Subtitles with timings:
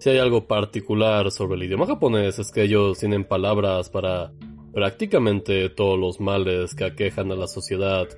[0.00, 4.32] Si hay algo particular sobre el idioma japonés es que ellos tienen palabras para
[4.72, 8.08] prácticamente todos los males que aquejan a la sociedad.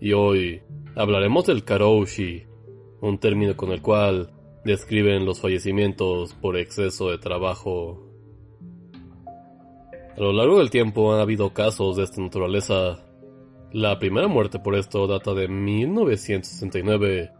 [0.00, 0.62] Y hoy
[0.94, 2.44] hablaremos del karoushi,
[3.00, 4.30] un término con el cual
[4.64, 8.08] describen los fallecimientos por exceso de trabajo.
[10.16, 13.04] A lo largo del tiempo han habido casos de esta naturaleza.
[13.72, 17.32] La primera muerte por esto data de 1969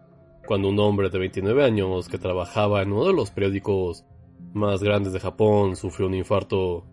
[0.47, 4.05] cuando un hombre de 29 años que trabajaba en uno de los periódicos
[4.52, 6.85] más grandes de Japón sufrió un infarto.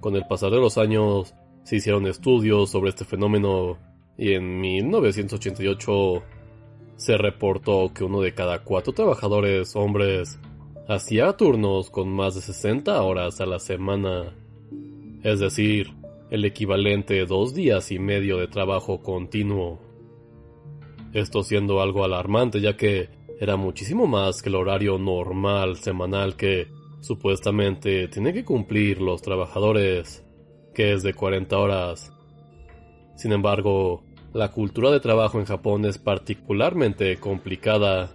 [0.00, 3.78] Con el pasar de los años se hicieron estudios sobre este fenómeno
[4.16, 6.22] y en 1988
[6.96, 10.38] se reportó que uno de cada cuatro trabajadores hombres
[10.88, 14.34] hacía turnos con más de 60 horas a la semana,
[15.22, 15.92] es decir,
[16.30, 19.85] el equivalente de dos días y medio de trabajo continuo.
[21.16, 23.08] Esto siendo algo alarmante ya que
[23.40, 26.68] era muchísimo más que el horario normal semanal que
[27.00, 30.22] supuestamente tienen que cumplir los trabajadores,
[30.74, 32.12] que es de 40 horas.
[33.14, 38.14] Sin embargo, la cultura de trabajo en Japón es particularmente complicada,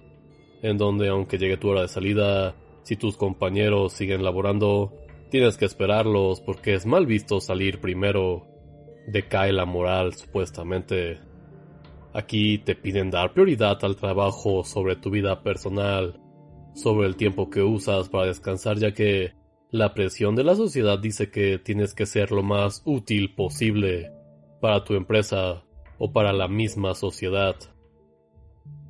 [0.61, 4.93] en donde aunque llegue tu hora de salida, si tus compañeros siguen laborando,
[5.31, 8.45] tienes que esperarlos porque es mal visto salir primero.
[9.07, 11.30] Decae la moral supuestamente.
[12.13, 16.19] Aquí te piden dar prioridad al trabajo sobre tu vida personal,
[16.73, 19.33] sobre el tiempo que usas para descansar ya que
[19.71, 24.11] la presión de la sociedad dice que tienes que ser lo más útil posible
[24.59, 25.63] para tu empresa
[25.97, 27.55] o para la misma sociedad.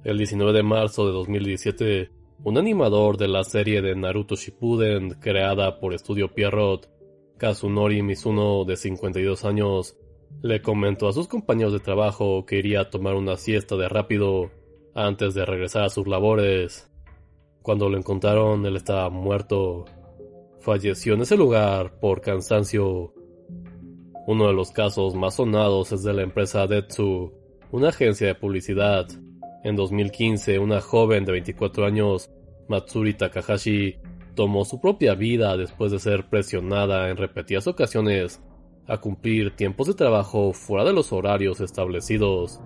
[0.03, 2.09] El 19 de marzo de 2017,
[2.43, 6.89] un animador de la serie de Naruto Shippuden creada por Estudio Pierrot,
[7.37, 9.95] Kazunori Mizuno de 52 años,
[10.41, 14.51] le comentó a sus compañeros de trabajo que iría a tomar una siesta de rápido
[14.95, 16.89] antes de regresar a sus labores.
[17.61, 19.85] Cuando lo encontraron, él estaba muerto.
[20.59, 23.13] Falleció en ese lugar por cansancio.
[24.27, 27.33] Uno de los casos más sonados es de la empresa Detsu,
[27.71, 29.07] una agencia de publicidad.
[29.63, 32.31] En 2015, una joven de 24 años,
[32.67, 33.97] Matsuri Takahashi,
[34.35, 38.41] tomó su propia vida después de ser presionada en repetidas ocasiones
[38.87, 42.59] a cumplir tiempos de trabajo fuera de los horarios establecidos,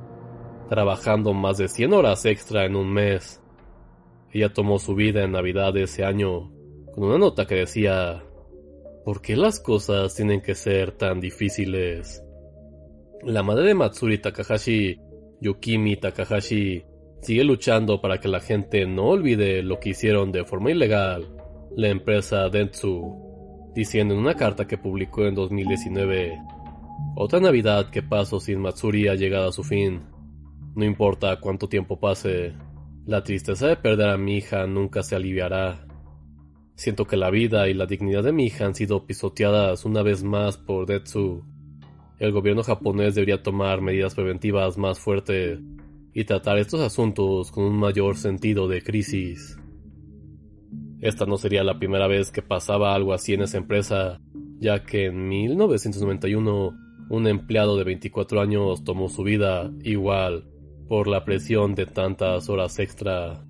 [0.70, 3.42] trabajando más de 100 horas extra en un mes.
[4.32, 6.52] Ella tomó su vida en Navidad de ese año,
[6.94, 8.24] con una nota que decía,
[9.04, 12.24] ¿por qué las cosas tienen que ser tan difíciles?
[13.24, 15.00] La madre de Matsuri Takahashi,
[15.42, 16.84] Yukimi Takahashi,
[17.22, 21.36] sigue luchando para que la gente no olvide lo que hicieron de forma ilegal
[21.76, 23.25] la empresa Dentsu
[23.76, 26.42] diciendo en una carta que publicó en 2019,
[27.16, 30.02] otra Navidad que paso sin Matsuri ha llegado a su fin.
[30.76, 32.54] No importa cuánto tiempo pase,
[33.06, 35.86] la tristeza de perder a mi hija nunca se aliviará.
[36.76, 40.24] Siento que la vida y la dignidad de mi hija han sido pisoteadas una vez
[40.24, 41.44] más por Detsu.
[42.18, 45.60] El gobierno japonés debería tomar medidas preventivas más fuertes
[46.14, 49.58] y tratar estos asuntos con un mayor sentido de crisis.
[51.06, 54.20] Esta no sería la primera vez que pasaba algo así en esa empresa,
[54.58, 56.74] ya que en 1991
[57.12, 60.46] un empleado de 24 años tomó su vida igual
[60.88, 63.46] por la presión de tantas horas extra.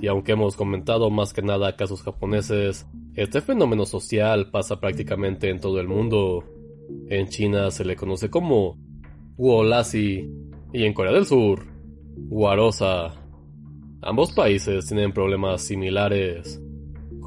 [0.00, 2.86] Y aunque hemos comentado más que nada casos japoneses,
[3.16, 6.44] este fenómeno social pasa prácticamente en todo el mundo.
[7.08, 8.78] En China se le conoce como
[9.36, 10.30] Wolasi
[10.72, 11.66] y en Corea del Sur,
[12.28, 13.20] Warosa.
[14.00, 16.62] Ambos países tienen problemas similares.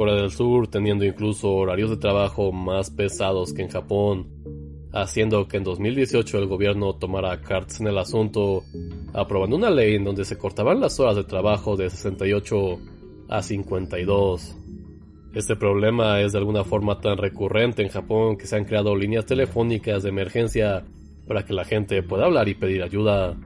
[0.01, 4.29] Corea del Sur teniendo incluso horarios de trabajo más pesados que en Japón,
[4.91, 8.63] haciendo que en 2018 el gobierno tomara cartas en el asunto,
[9.13, 12.79] aprobando una ley en donde se cortaban las horas de trabajo de 68
[13.29, 14.57] a 52.
[15.35, 19.27] Este problema es de alguna forma tan recurrente en Japón que se han creado líneas
[19.27, 20.83] telefónicas de emergencia
[21.27, 23.37] para que la gente pueda hablar y pedir ayuda.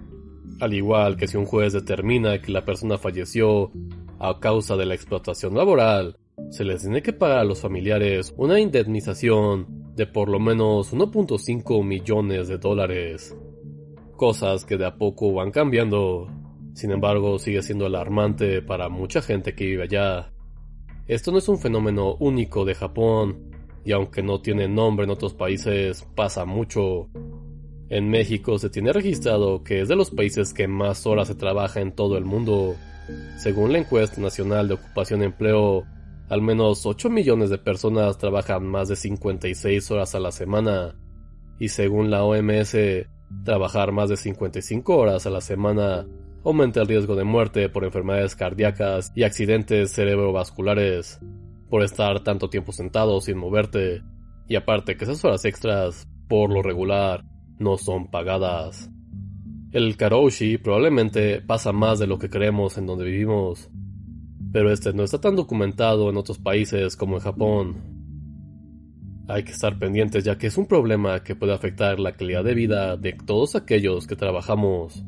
[0.62, 3.74] Al igual que si un juez determina que la persona falleció
[4.20, 6.16] a causa de la explotación laboral,
[6.50, 11.84] se les tiene que pagar a los familiares una indemnización de por lo menos 1.5
[11.84, 13.36] millones de dólares.
[14.16, 16.28] Cosas que de a poco van cambiando.
[16.74, 20.34] Sin embargo, sigue siendo alarmante para mucha gente que vive allá.
[21.08, 23.52] Esto no es un fenómeno único de Japón,
[23.86, 27.08] y aunque no tiene nombre en otros países, pasa mucho.
[27.88, 31.82] En México se tiene registrado que es de los países que más horas se trabaja
[31.82, 32.76] en todo el mundo.
[33.38, 35.86] Según la encuesta nacional de ocupación y empleo,
[36.30, 40.96] al menos 8 millones de personas trabajan más de 56 horas a la semana.
[41.60, 42.76] Y según la OMS,
[43.44, 46.08] trabajar más de 55 horas a la semana
[46.44, 51.20] aumenta el riesgo de muerte por enfermedades cardíacas y accidentes cerebrovasculares,
[51.70, 54.04] por estar tanto tiempo sentado sin moverte,
[54.48, 57.26] y aparte que esas horas extras, por lo regular,
[57.58, 58.92] no son pagadas.
[59.72, 63.70] El karoshi probablemente pasa más de lo que creemos en donde vivimos,
[64.56, 67.76] pero este no está tan documentado en otros países como en Japón.
[69.28, 72.54] Hay que estar pendientes ya que es un problema que puede afectar la calidad de
[72.54, 75.04] vida de todos aquellos que trabajamos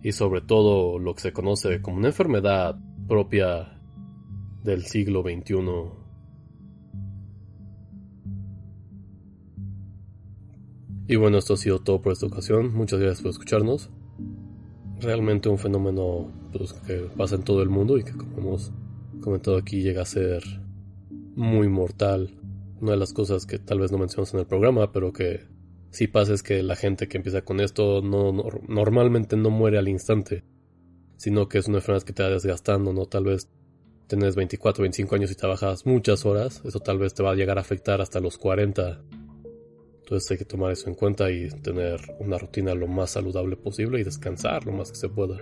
[0.00, 2.78] y sobre todo lo que se conoce como una enfermedad
[3.08, 3.80] propia
[4.62, 5.56] del siglo XXI.
[11.08, 12.72] Y bueno, esto ha sido todo por esta ocasión.
[12.72, 13.90] Muchas gracias por escucharnos.
[15.02, 18.72] Realmente un fenómeno pues, que pasa en todo el mundo y que como hemos
[19.20, 20.42] comentado aquí llega a ser
[21.34, 22.38] muy mortal.
[22.80, 25.46] Una de las cosas que tal vez no mencionamos en el programa, pero que
[25.90, 28.32] si pasa es que la gente que empieza con esto no,
[28.68, 30.42] normalmente no muere al instante,
[31.16, 33.06] sino que es una enfermedad que te va desgastando, ¿no?
[33.06, 33.48] Tal vez
[34.06, 37.58] tenés 24, 25 años y trabajas muchas horas, eso tal vez te va a llegar
[37.58, 39.02] a afectar hasta los 40.
[40.02, 44.00] Entonces hay que tomar eso en cuenta y tener una rutina lo más saludable posible
[44.00, 45.38] y descansar lo más que se pueda.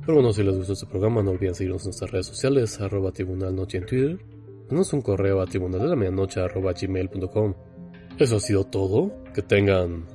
[0.00, 3.12] Pero bueno, si les gustó este programa, no olviden seguirnos en nuestras redes sociales, arroba
[3.12, 4.18] tribunal noche en Twitter.
[4.70, 6.74] Denos un correo a tribunal de la arroba.
[8.18, 9.12] Eso ha sido todo.
[9.34, 10.06] Que tengan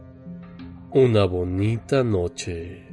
[0.91, 2.92] una bonita noche.